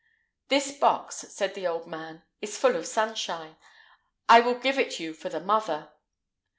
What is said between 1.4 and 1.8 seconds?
the